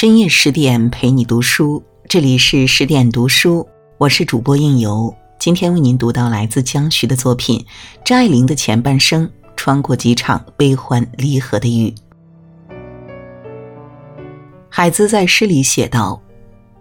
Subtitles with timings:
[0.00, 3.66] 深夜十点陪你读书，这里是十点读书，
[3.98, 5.12] 我是主播应由。
[5.40, 7.58] 今天为您读到来自江徐的作品
[8.04, 9.26] 《张爱玲的前半生》，
[9.56, 11.92] 穿过几场悲欢离合的雨。
[14.68, 16.22] 海子在诗里写道：“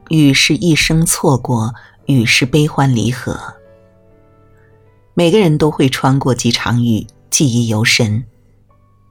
[0.09, 1.73] 雨是一生错过，
[2.05, 3.36] 雨是悲欢离合。”
[5.16, 8.23] 每个人都会穿过几场雨，记忆犹深。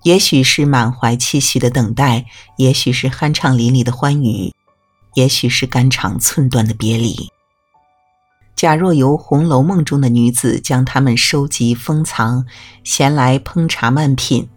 [0.07, 2.27] 也许是满怀期许的等待，
[2.59, 4.53] 也许是酣畅淋漓的欢愉，
[5.15, 7.29] 也许是肝肠寸断的别离。
[8.55, 12.47] 假若由《红楼梦》中的女子将它们收集封藏，
[12.85, 14.49] 闲来烹茶慢品，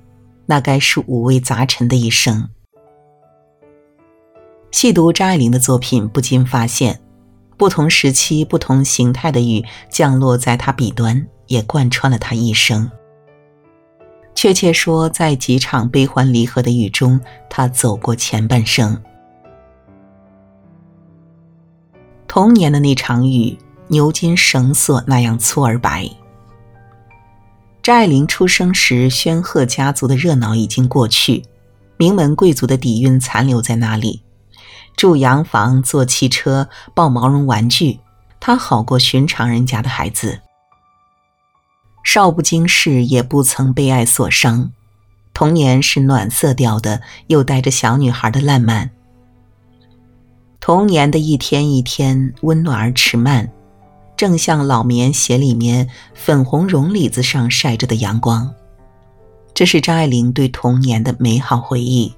[0.45, 2.47] 那该是五味杂陈的一生。
[4.69, 7.01] 细读张爱玲的作品，不禁发现，
[7.57, 12.91] 不同时期、不同形态的雨降落在她笔端，也贯穿了她一生。
[14.41, 18.97] 确切说，在几场悲欢离合的雨中，他走过前半生。
[22.25, 23.57] 童年的那场雨，
[23.89, 26.09] 牛筋绳索那样粗而白。
[27.83, 31.43] 张爱玲出生时，宣赫家族的热闹已经过去，
[31.97, 34.21] 名门贵族的底蕴残留在那里。
[34.95, 37.99] 住洋房，坐汽车，抱毛绒玩具，
[38.39, 40.39] 她好过寻常人家的孩子。
[42.11, 44.71] 少不经事，也不曾被爱所伤。
[45.31, 48.89] 童年是暖色调的，又带着小女孩的烂漫。
[50.59, 53.51] 童年的一天一天，温暖而迟慢，
[54.17, 58.51] 正像老棉鞋里面粉红绒里子上晒着的阳光。
[59.53, 62.11] 这是张爱玲对童年的美好回忆。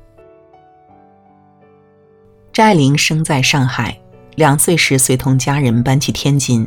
[2.53, 3.99] 张爱玲生在上海，
[4.35, 6.65] 两岁时随同家人搬去天津。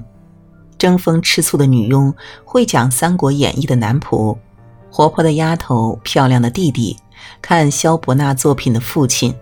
[0.78, 4.36] 争风吃醋的女佣，会讲《三国演义》的男仆，
[4.91, 6.97] 活泼的丫头，漂亮的弟弟，
[7.41, 9.34] 看萧伯纳作品的父亲，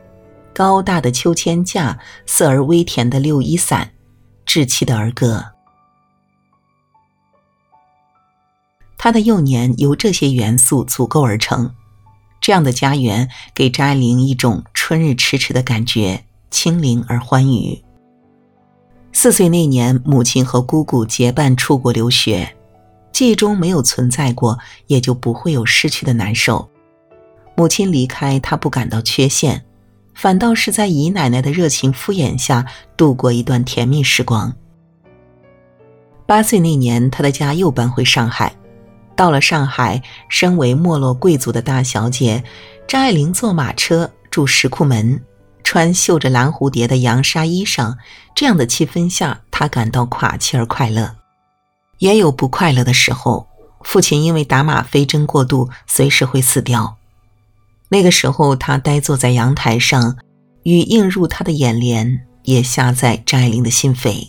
[0.54, 3.92] 高大的秋千架，色而微甜的六一伞，
[4.46, 5.46] 稚气的儿歌。
[8.96, 11.74] 他的幼年由这些元素组构而成，
[12.40, 17.82] 这样的家园给张爱玲一种春日迟迟的感觉，清灵而欢愉。
[19.14, 22.56] 四岁那年，母亲和姑姑结伴出国留学，
[23.12, 26.68] 记忆中没有存在过，也就不会有失去的难受。
[27.54, 29.64] 母亲离开，他不感到缺陷，
[30.14, 32.64] 反倒是在姨奶奶的热情敷衍下
[32.96, 34.52] 度过一段甜蜜时光。
[36.26, 38.52] 八岁那年，他的家又搬回上海。
[39.14, 42.42] 到了上海，身为没落贵族的大小姐，
[42.88, 45.20] 张爱玲坐马车住石库门。
[45.64, 47.96] 穿绣着蓝蝴蝶的洋纱衣裳，
[48.34, 51.16] 这样的气氛下，他感到垮气而快乐。
[51.98, 53.46] 也有不快乐的时候，
[53.82, 56.96] 父亲因为打吗啡针过度，随时会死掉。
[57.88, 60.16] 那个时候，他呆坐在阳台上，
[60.62, 64.28] 雨映入他的眼帘，也下在张爱玲的心扉。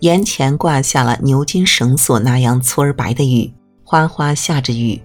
[0.00, 3.52] 檐前挂下了牛筋绳索那样粗而白的雨，
[3.84, 5.02] 哗哗下着雨，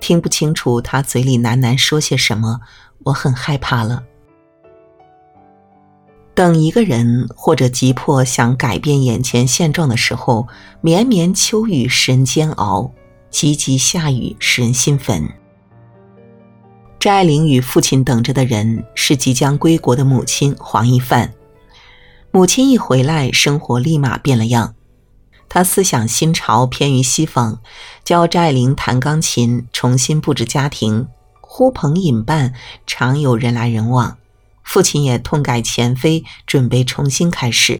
[0.00, 2.60] 听不清楚他嘴里喃喃说些什么。
[3.04, 4.02] 我很害怕了。
[6.34, 10.48] 等一个人或者急迫想改变眼前现状的时候，
[10.80, 12.90] 绵绵秋雨使人煎熬，
[13.30, 15.22] 急急下雨使人心烦。
[16.98, 21.34] 张爱玲与父亲等着的人是即将归国的母亲黄一范。
[22.30, 24.74] 母亲一回来，生活立马变了样。
[25.50, 27.60] 她思想新潮，偏于西方，
[28.04, 31.08] 教张爱玲弹钢琴，重新布置家庭。
[31.54, 32.54] 呼朋引伴，
[32.86, 34.16] 常有人来人往。
[34.64, 37.78] 父亲也痛改前非，准备重新开始。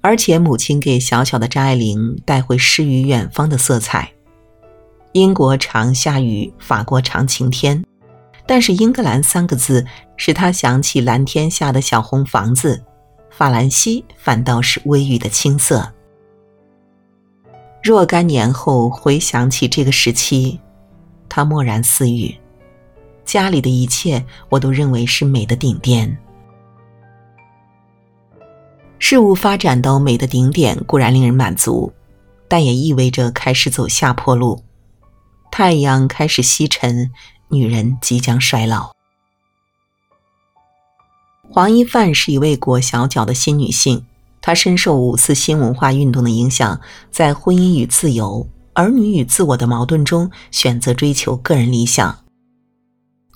[0.00, 4.10] 而且母亲给小小的张爱玲带回诗与远方的色彩。
[5.12, 7.84] 英国常下雨，法国常晴天，
[8.46, 9.84] 但是英格兰三个字
[10.16, 12.82] 使他想起蓝天下的小红房子，
[13.30, 15.92] 法兰西反倒是微雨的青色。
[17.82, 20.58] 若干年后回想起这个时期，
[21.28, 22.34] 他默然似语。
[23.30, 26.18] 家里的一切，我都认为是美的顶点。
[28.98, 31.92] 事物发展到美的顶点固然令人满足，
[32.48, 34.64] 但也意味着开始走下坡路。
[35.48, 37.12] 太阳开始西沉，
[37.46, 38.90] 女人即将衰老。
[41.52, 44.04] 黄一范是一位裹小脚的新女性，
[44.40, 46.80] 她深受五四新文化运动的影响，
[47.12, 52.24] 在婚姻与自由、儿女与自我的矛盾中，选择追求个人理想。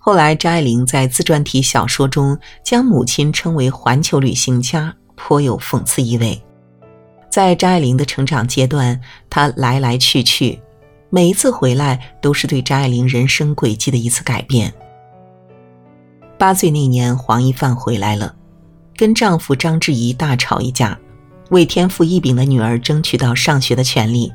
[0.07, 6.39] 后来，张爱玲在自传体小说中将母亲称为“环球旅行家”，颇有讽刺意味。
[7.31, 10.61] 在张爱玲的成长阶段，她来来去去，
[11.09, 14.71] 每一次回来都是对张爱玲人生轨迹的一次改变。
[16.37, 18.35] 八岁那年，黄一范回来了，
[18.99, 20.99] 跟丈夫张志怡大吵一架，
[21.49, 24.31] 为天赋异禀的女儿争取到上学的权利。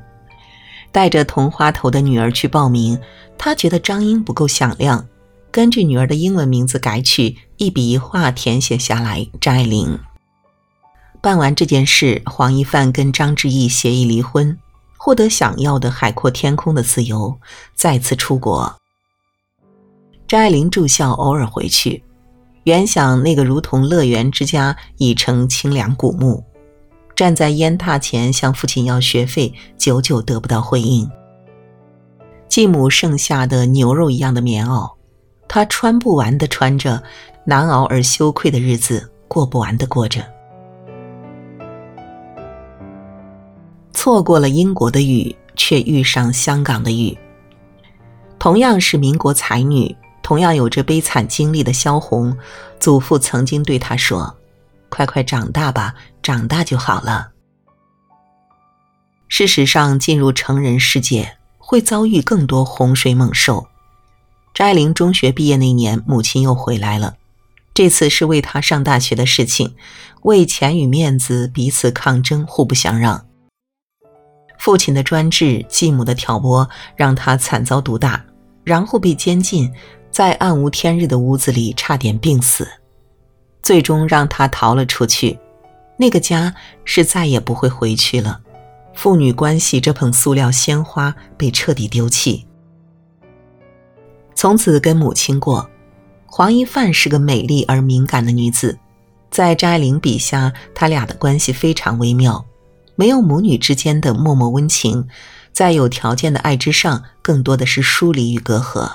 [0.91, 2.99] 带着同花头的女儿去报名，
[3.37, 5.05] 她觉得张英不够响亮，
[5.51, 9.99] 根据女儿的英文名字改取，一笔一画填写下来张爱玲。
[11.21, 14.57] 办完这件事，黄一范跟张志毅协议离婚，
[14.97, 17.39] 获得想要的海阔天空的自由，
[17.75, 18.75] 再次出国。
[20.27, 22.03] 张爱玲住校，偶尔回去，
[22.63, 26.43] 原想那个如同乐园之家已成清凉古墓，
[27.15, 31.09] 站在烟榻前向父亲要学费，久久得不到回应。
[32.47, 34.91] 继母剩下的牛肉一样的棉袄，
[35.49, 37.03] 她穿不完的穿着，
[37.43, 40.23] 难熬而羞愧的日子过不完的过着。
[43.91, 47.17] 错过了英国的雨，却遇上香港的雨。
[48.37, 52.37] 同样是民国才女，同样有着悲惨经历的萧红，
[52.79, 54.37] 祖父曾经对她说
[54.87, 57.31] ：“快快长大吧，长大就好了。”
[59.27, 63.67] 事实上，进入成人世界会遭遇更多洪水猛兽。
[64.59, 67.15] 张爱玲中学毕业那年，母亲又回来了，
[67.73, 69.73] 这次是为她上大学的事情，
[70.23, 73.25] 为钱与面子彼此抗争，互不相让。
[74.57, 78.25] 父亲的专制，继母的挑拨，让他惨遭毒打，
[78.65, 79.71] 然后被监禁，
[80.11, 82.67] 在暗无天日的屋子里差点病死，
[83.63, 85.39] 最终让他逃了出去。
[85.95, 86.53] 那个家
[86.83, 88.41] 是再也不会回去了。
[88.93, 92.45] 父女关系这捧塑料鲜花被彻底丢弃，
[94.39, 95.69] 从此跟母亲过。
[96.25, 98.79] 黄一范是个美丽而敏感的女子，
[99.29, 102.45] 在张爱玲笔下，他俩的关系非常微妙。
[102.95, 105.09] 没有母女之间的默默温情，
[105.51, 108.89] 在有条件的爱之上，更多的是疏离与隔阂。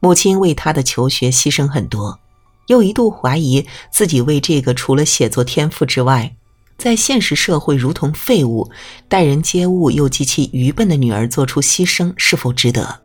[0.00, 2.18] 母亲为他的求学牺牲很多，
[2.66, 6.34] 又一度怀疑自己为这个除了写作天赋之外，
[6.76, 8.68] 在现实社会如同废物、
[9.08, 12.98] 待人接物又极其愚笨的女儿做出牺牲是否值得。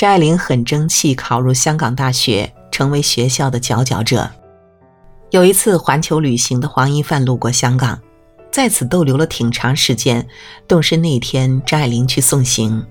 [0.00, 4.30] 张爱玲很争气，考入香港大学，成为学校的佼佼者。
[5.28, 8.00] 有一次环球旅行的黄一范路过香港。
[8.50, 10.26] 在此逗留了挺长时间，
[10.66, 12.82] 动身那天，张爱玲去送行。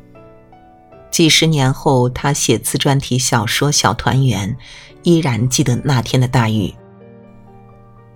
[1.09, 4.47] 几十年后，他写自传体小说《小团圆》，
[5.01, 6.71] 依然记得那天的大雨，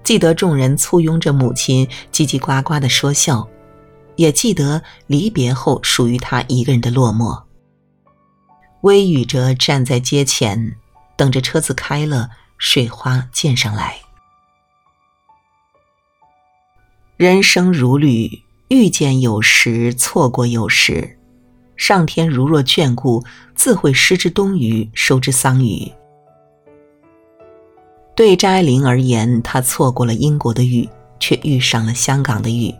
[0.04, 3.48] 记得众人簇拥着母亲叽叽呱呱的说笑，
[4.18, 7.42] 也记得离别后属于他一个人的落寞。
[8.83, 10.75] 微雨着站在街前，
[11.15, 13.95] 等着车子开了，水花溅上来。
[17.15, 21.18] 人生如旅，遇见有时，错过有时。
[21.77, 23.24] 上天如若眷顾，
[23.56, 25.94] 自会施之冬雨，收之桑榆。
[28.13, 30.89] 对张爱玲而言，她错过了英国的雨，
[31.21, 32.75] 却遇上了香港的雨。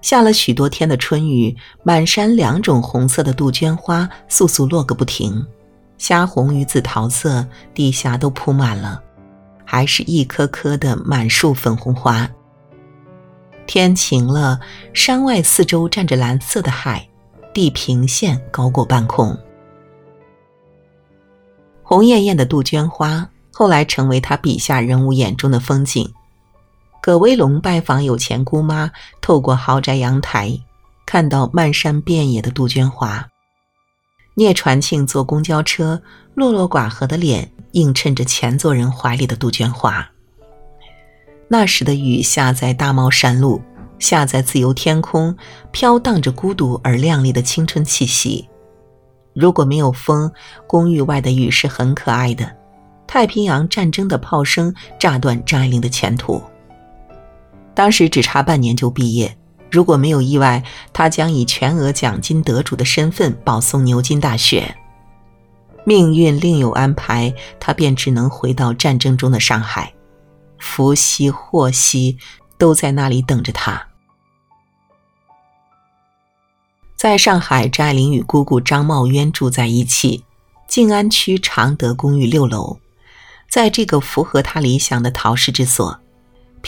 [0.00, 5.44] 下了许多天的春雨，满山两种红色的杜鹃花簌簌落个不停，
[5.98, 9.02] 虾红与紫桃色，地下都铺满了，
[9.64, 12.28] 还是一颗颗的满树粉红花。
[13.66, 14.58] 天晴了，
[14.94, 17.06] 山外四周站着蓝色的海，
[17.52, 19.36] 地平线高过半空。
[21.82, 26.10] 红艳艳的杜鹃花，后来成为他笔下人物眼中的风景。
[27.08, 28.90] 葛威龙拜访有钱姑妈，
[29.22, 30.60] 透过豪宅阳台，
[31.06, 33.26] 看到漫山遍野的杜鹃花。
[34.34, 36.02] 聂传庆坐公交车，
[36.34, 40.06] 落落寡合的脸映衬着前座人怀里的杜鹃花。
[41.48, 43.62] 那时的雨下在大帽山路，
[43.98, 45.34] 下在自由天空，
[45.72, 48.46] 飘荡着孤独而亮丽的青春气息。
[49.32, 50.30] 如果没有风，
[50.66, 52.54] 公寓外的雨是很可爱的。
[53.06, 56.42] 太平洋战争的炮声炸断张爱玲的前途。
[57.78, 59.38] 当时只差半年就毕业，
[59.70, 64.76] 如果没有意外，他将以全额奖金得主的身份保送牛津大学。
[65.84, 69.94] 命运另有安排，他便只能回到战争中的上海。
[70.58, 72.18] 福兮祸兮，
[72.58, 73.86] 都在那里等着他。
[76.96, 80.24] 在上海，张爱玲与姑姑张茂渊住在一起，
[80.66, 82.80] 静安区常德公寓六楼。
[83.48, 86.00] 在这个符合他理想的陶氏之所，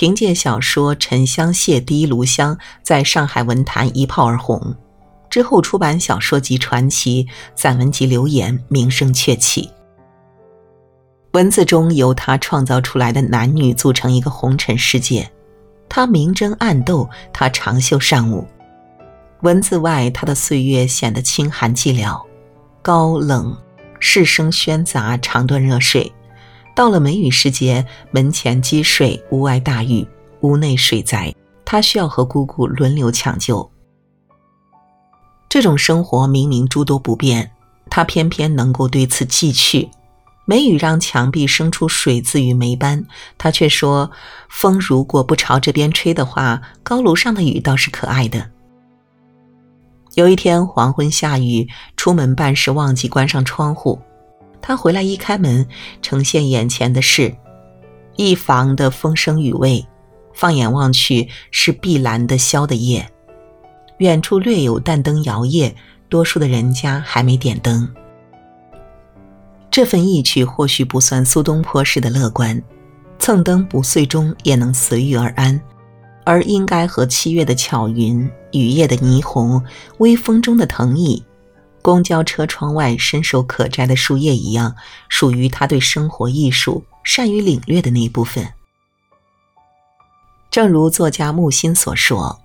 [0.00, 4.74] 凭借小说《沉香屑滴炉香》在上海文坛一炮而红，
[5.28, 9.68] 之后出版小说集《传奇》、散文集《流言》，名声鹊起。
[11.32, 15.30] 文字中由他创造出来的男女组成一个红尘世界，
[15.86, 18.48] 他明争暗斗，他长袖善舞。
[19.42, 22.18] 文字外，他的岁月显得清寒寂寥，
[22.80, 23.54] 高冷、
[23.98, 26.10] 世声喧杂，长断热水。
[26.80, 30.08] 到了梅雨时节，门前积水，屋外大雨，
[30.40, 33.70] 屋内水灾，他需要和姑姑轮流抢救。
[35.46, 37.50] 这种生活明明诸多不便，
[37.90, 39.90] 他偏偏能够对此记去。
[40.46, 43.04] 梅雨让墙壁生出水渍与霉斑，
[43.36, 44.10] 他却说
[44.48, 48.50] ：“风如果不朝这边吹的话，高炉上的雨倒是可爱的。”
[50.16, 51.68] 有一天黄昏下雨，
[51.98, 54.00] 出门办事忘记关上窗户，
[54.62, 55.66] 他回来一开门，
[56.02, 57.34] 呈现眼前的是
[58.16, 59.86] 一房的风声雨味，
[60.34, 63.10] 放眼望去是碧蓝的萧的叶，
[63.98, 65.72] 远处略有淡灯摇曳，
[66.08, 67.88] 多数的人家还没点灯。
[69.70, 72.60] 这份意趣或许不算苏东坡式的乐观，
[73.18, 75.60] 蹭灯不遂中也能随遇而安，
[76.24, 79.62] 而应该和七月的巧云、雨夜的霓虹、
[79.98, 81.24] 微风中的藤椅、
[81.82, 84.74] 公交车窗外伸手可摘的树叶一样，
[85.08, 88.46] 属于他对生活艺术善于领略的那一部分。
[90.50, 92.40] 正如作家木心所说：“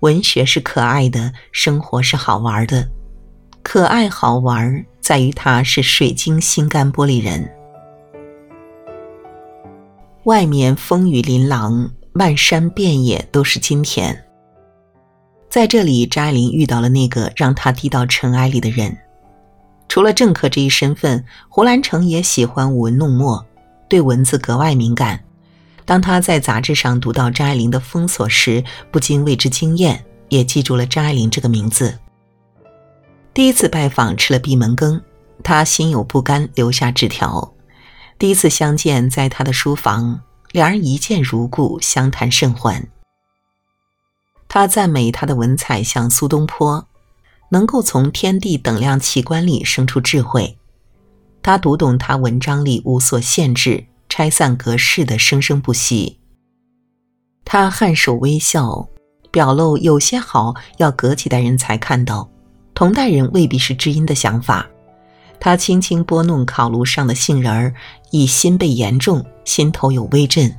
[0.00, 2.88] 文学是可爱的，生活是好玩的，
[3.62, 7.50] 可爱好玩。”在于他是水晶心肝玻璃人。
[10.24, 14.27] 外面风雨琳琅，漫山遍野都是金田。
[15.58, 18.96] 在这里，张爱玲遇到了那个让她低到尘埃里的人。
[19.88, 23.44] 除了政客这一身份，胡兰成也喜欢舞文弄墨，
[23.88, 25.18] 对文字格外敏感。
[25.84, 28.62] 当他在杂志上读到张爱玲的封锁时，
[28.92, 31.98] 不禁为之惊艳，也记住了张爱玲这个名字。
[33.34, 35.02] 第一次拜访吃了闭门羹，
[35.42, 37.52] 他心有不甘，留下纸条。
[38.16, 40.20] 第一次相见在他的书房，
[40.52, 42.88] 两人一见如故，相谈甚欢。
[44.48, 46.86] 他赞美他的文采像苏东坡，
[47.50, 50.56] 能够从天地等量奇观里生出智慧。
[51.42, 56.18] 他读懂他文章里无所限制、拆散格式的生生不息。
[57.44, 58.88] 他颔首微笑，
[59.30, 62.28] 表露有些好要隔几代人才看到。
[62.74, 64.68] 同代人未必是知音的想法，
[65.40, 67.74] 他轻轻拨弄烤炉上的杏仁儿，
[68.10, 70.54] 已心被严重，心头有微震。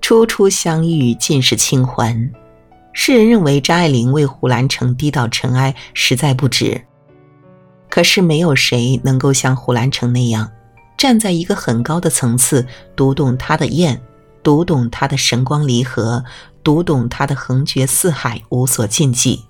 [0.00, 2.32] 初初相遇，尽是清欢。
[2.92, 6.84] 世人认为张爱玲为胡兰成低到尘埃，实在不值。
[7.88, 10.50] 可是没有谁能够像胡兰成那样，
[10.96, 14.00] 站在一个很高的层次，读懂他的艳，
[14.42, 16.24] 读懂他的神光离合，
[16.62, 19.44] 读懂他的横绝四海，无所禁忌。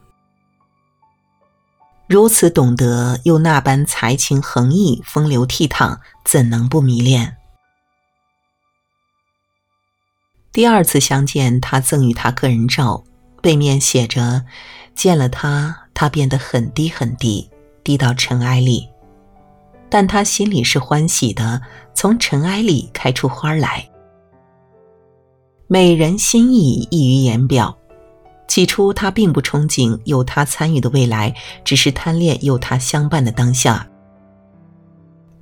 [2.06, 7.36] 如此懂得，又那般才情横溢、风流倜傥，怎能不迷恋？
[10.52, 13.04] 第二次相见，他赠予他个人照，
[13.40, 14.44] 背面写着
[14.94, 17.48] ：“见了他，他变得很低很低，
[17.82, 18.88] 低到尘埃里。”
[19.88, 21.60] 但他心里是欢喜的，
[21.94, 23.88] 从尘埃里开出花来。
[25.66, 27.76] 美人心意溢于言表。
[28.46, 33.86] 起初，他并不憧憬有他参与的未来，只是贪恋有他相伴的当下。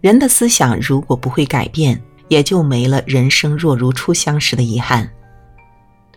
[0.01, 5.11] 人的思想如果不会改变，也就没了人生若如初相识的遗憾。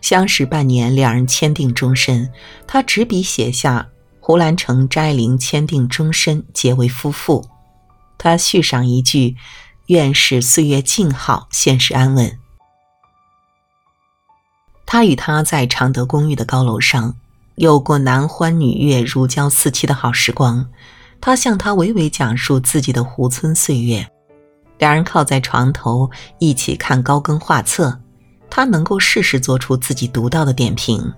[0.02, 2.30] 相识半年，两人签订终身。
[2.66, 3.88] 他执笔写下
[4.20, 7.48] “胡兰成、张爱玲签订终身，结为夫妇”。
[8.18, 9.36] 他续上一句
[9.86, 12.38] ：“愿是岁月静好，现实安稳。”
[14.84, 17.14] 他与她在常德公寓的高楼上，
[17.54, 20.68] 有过男欢女悦、如胶似漆的好时光。
[21.20, 24.06] 他向她娓娓讲述自己的湖村岁月，
[24.78, 28.01] 两人靠在床头一起看高更画册，
[28.54, 31.10] 他能够适时做出自己独到的点评，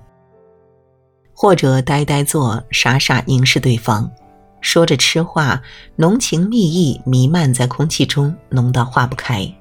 [1.34, 4.08] 或者呆呆坐，傻傻凝视对方，
[4.60, 5.60] 说着痴话，
[5.96, 9.52] 浓情蜜意弥漫在空气中，浓到化不开。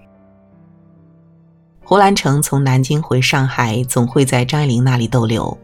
[1.83, 5.57] 胡兰成从南京回上海，总会在张爱玲那里逗留。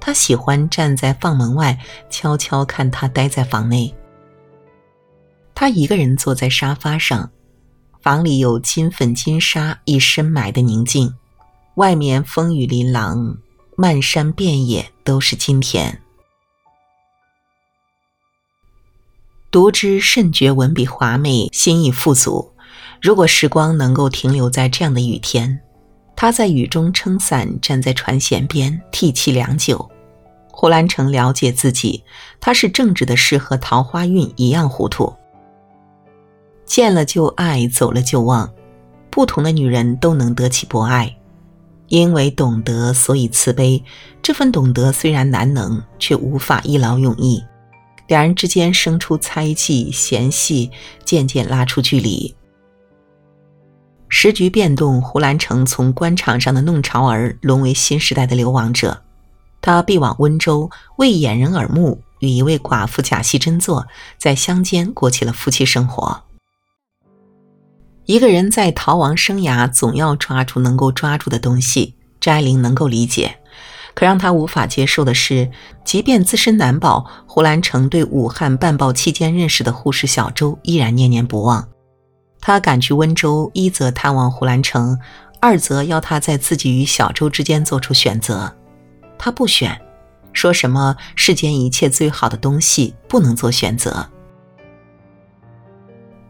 [0.00, 3.94] 他喜欢站在房门外，悄悄看她待在房内。
[5.54, 7.30] 他一个人坐在沙发上，
[8.00, 11.14] 房里有金粉金沙一深埋的宁静，
[11.80, 13.38] 外面风雨琳琅，
[13.74, 16.02] 漫山遍野都是金田。
[19.50, 22.52] 读之甚觉文笔华美，心意富足。
[23.00, 25.58] 如果时光能够停留在这样的雨天，
[26.14, 29.90] 他在雨中撑伞，站在船舷边涕泣良久。
[30.50, 32.04] 胡兰成了解自己，
[32.40, 35.10] 他是正直的事和桃花运一样糊涂。
[36.66, 38.52] 见了就爱，走了就忘。
[39.08, 41.16] 不同的女人都能得其博爱，
[41.90, 43.82] 因为懂得，所以慈悲。
[44.22, 47.42] 这份懂得虽然难能，却无法一劳永逸。
[48.06, 50.70] 两人之间生出猜忌、嫌隙，
[51.04, 52.32] 渐渐拉出距离。
[54.08, 59.02] 时局变动，胡兰成从官场上的弄潮儿沦为新时代的流亡者。
[59.60, 66.22] 他避往温州，为掩人耳目，与一位寡妇假戏真做，在乡间过起了夫妻生活。
[68.06, 71.94] 一个人在逃亡生涯，总要抓住能够抓住的东西。
[72.20, 73.38] 翟玲能够理解，
[73.94, 75.50] 可让他无法接受的是，
[75.84, 81.66] 即便自身难保，胡兰成对武汉办报期间认识的护士小周依然念念不忘。
[82.40, 84.98] 他赶去温州，一则探望胡兰成，
[85.40, 88.54] 二则要他在自己与小周之间做出选择。
[89.18, 89.80] 他不选，
[90.32, 94.06] 说什么世间一切最好的东西不能做选择。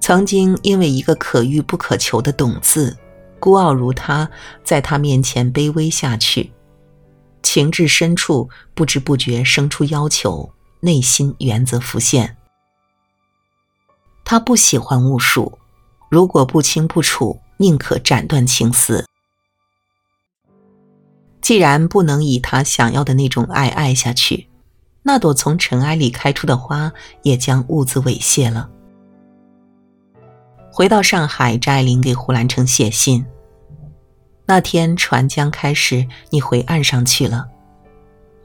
[0.01, 2.97] 曾经因为一个可遇不可求的“懂”字，
[3.39, 4.29] 孤傲如他，
[4.65, 6.53] 在他面前卑微下去，
[7.43, 12.37] 情至深处，不知不觉生出要求，内心原则浮现。
[14.25, 15.59] 他不喜欢巫术。
[16.09, 19.07] 如果不清不楚，宁可斩断情丝。
[21.41, 24.49] 既然不能以他想要的那种爱爱下去，
[25.03, 26.93] 那朵从尘埃里开出的花
[27.23, 28.71] 也将兀自猥亵了。
[30.81, 33.23] 回到上海，张爱玲给胡兰成写信。
[34.47, 37.47] 那天船将开时，你回岸上去了，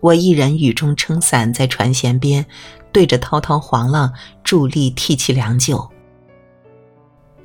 [0.01, 2.45] 我一人雨中撑伞在船舷边，
[2.91, 4.11] 对着滔滔黄浪
[4.43, 5.89] 伫立涕泣良久。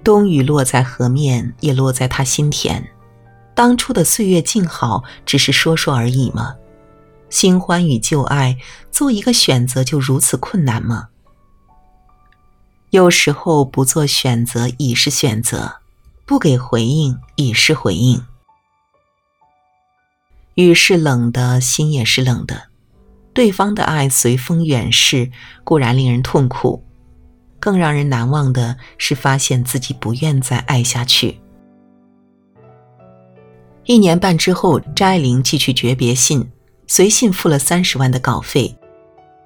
[0.02, 2.84] 冬雨落在河面，也落在他心田。
[3.54, 6.56] 当初的岁月静好，只是说说而已吗？
[7.28, 8.58] 新欢与旧爱，
[8.90, 11.10] 做一个选择就如此困难吗？
[12.90, 15.76] 有时候不做选择已是选择，
[16.26, 18.20] 不给回应已是回应。
[20.56, 22.68] 雨是冷的，心也是冷的。
[23.32, 25.30] 对方的爱随风远逝，
[25.62, 26.84] 固然令人痛苦。
[27.60, 31.38] 更让人难忘的是，发现自己不愿再爱下去。
[33.84, 36.50] 一年半之后，张爱玲寄去诀别信，
[36.88, 38.74] 随信付了三十万的稿费。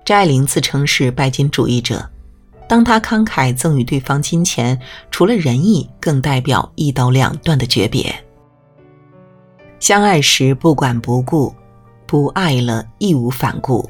[0.03, 2.11] 张爱玲自称是拜金主义者，
[2.69, 4.79] 当他慷慨赠予对方金钱，
[5.11, 8.15] 除了仁义，更代表一刀两断的诀别。
[9.81, 11.55] 相爱时不管不顾，
[12.07, 13.89] 不爱了义无反顾。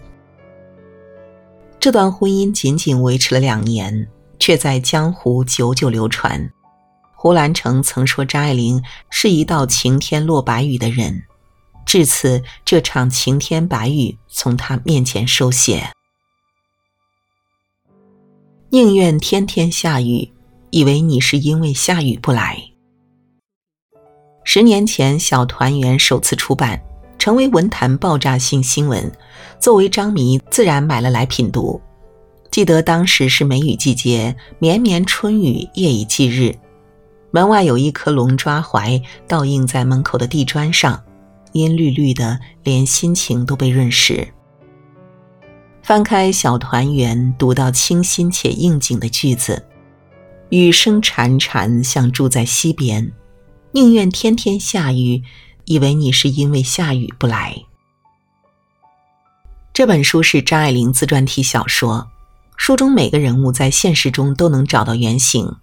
[1.79, 4.09] 这段婚姻仅仅维持了两年。
[4.39, 6.51] 却在江湖久久流传。
[7.15, 11.23] 胡兰成曾说张爱玲是一道晴天落白雨的人，
[11.87, 15.89] 至此这场晴天白雨从他面前收写。
[18.75, 20.29] 宁愿天天下雨，
[20.71, 22.61] 以为你是因为下雨不来。
[24.43, 26.83] 十年前《小团圆》首次出版，
[27.17, 29.13] 成为文坛爆炸性新闻，
[29.61, 31.81] 作为张迷自然买了来品读。
[32.51, 36.53] 记得当时是梅雨季节，绵绵春雨，夜以继日。
[37.31, 41.01] 门外有一棵龙抓槐，倒映在门口的地砖上，
[41.53, 44.27] 阴绿绿的，连心情都被润湿。
[45.85, 49.67] 翻开《小团圆》，读到清新且应景的句子
[50.49, 53.13] ：“雨声潺潺，像住在溪边，
[53.73, 55.23] 宁愿天天下雨，
[55.67, 57.55] 以为你是因为下雨不来。”
[59.75, 62.09] 这本书是张爱玲自传体小说。
[62.57, 65.55] 书中每个人物在现实中都能找到原型。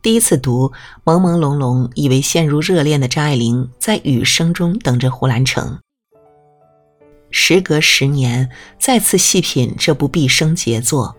[0.00, 0.72] 第一次读，
[1.04, 5.78] 朦朦胧胧，以为陷入热恋的张爱玲在雨声中等着胡兰成。
[7.30, 11.14] 时隔十年，再次细品这部毕生杰作，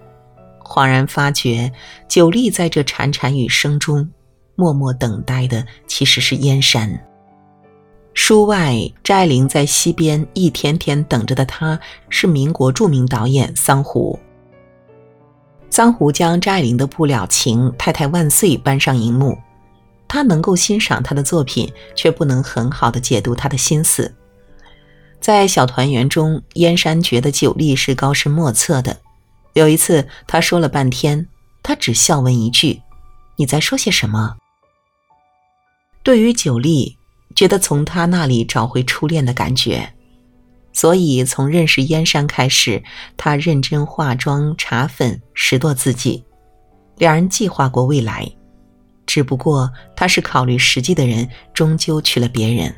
[0.64, 1.72] 恍然发觉，
[2.08, 4.10] 久立在这潺潺雨声中，
[4.56, 7.06] 默默等待的其实是燕山。
[8.16, 14.18] 书外，张爱玲在西边一天天等着的他，是民国著名导演桑弧。
[15.70, 19.38] 桑弧将张爱玲的《不了情》《太太万岁》搬上荧幕，
[20.08, 24.14] 他能够欣赏她的作品，却不能很好的解读她的心思。
[25.20, 28.98] 在《小团圆》中，燕山觉得九莉是高深莫测的。
[29.54, 31.28] 有一次，他说了半天，
[31.62, 32.82] 他只笑问一句
[33.36, 34.38] ：“你在说些什么？”
[36.04, 36.98] 对于九莉，
[37.36, 39.92] 觉得从他那里找回初恋的感觉。
[40.72, 42.82] 所以，从认识燕山开始，
[43.18, 46.24] 他认真化妆、搽粉、拾掇自己。
[46.98, 48.26] 两人计划过未来，
[49.06, 52.74] 只不过他是考虑实际的人，终究娶了别人。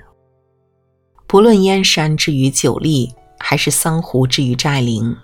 [1.32, 5.15] 不论燕山之于九莉，还是桑湖之于张爱玲，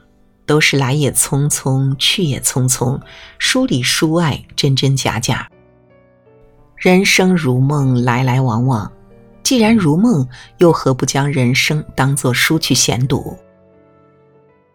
[0.45, 2.97] 都是来也匆匆，去也匆匆，
[3.37, 5.51] 书里书外，真真假假。
[6.77, 8.89] 人生如梦，来来往往。
[9.43, 10.25] 既然如梦，
[10.59, 13.37] 又何不将人生当作书去闲读？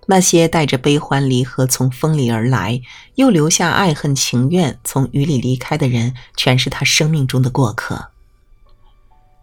[0.07, 2.79] 那些带着悲欢离合从风里而来，
[3.15, 8.12] 又留下爱恨情怨从雨里离开的人，全是他生命中的过客。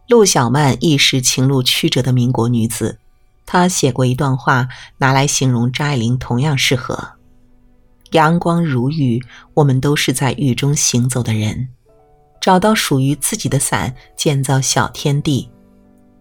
[0.10, 2.98] 陆小曼亦是情路曲折的民国女子，
[3.46, 4.68] 她写过一段话，
[4.98, 7.12] 拿来形容张爱玲，同样适合：
[8.14, 11.68] 阳光如雨，我们都是在雨中行走的人，
[12.42, 15.48] 找到属于自己的伞，建造小天地，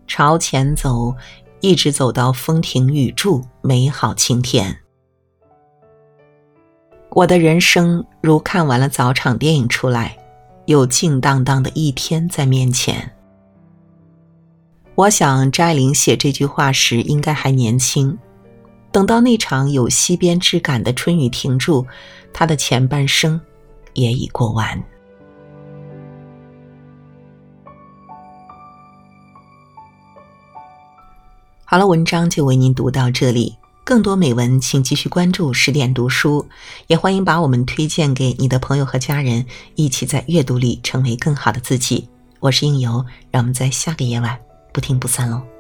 [0.07, 1.17] 朝前走。
[1.61, 4.79] 一直走到风停雨住，美好晴天。
[7.11, 10.17] 我的人生如看完了早场电影出来，
[10.67, 13.11] 有静荡荡的一天在面前。
[14.99, 18.19] 我想，张爱玲写这句话时应该还年轻。
[18.91, 21.87] 等到那场有溪边之感的春雨停住，
[22.35, 23.41] 她的前半生
[23.95, 24.83] 也已过完。
[31.65, 33.55] 好了，文章就为您读到这里。
[33.85, 36.45] 更多美文，请继续关注十点读书，
[36.89, 42.09] 也欢迎把我们推荐给你的朋友和家人，一起在阅读里成为更好的自己。
[42.41, 44.37] 我是应由，让我们在下个夜晚
[44.73, 45.58] 不听不散喽。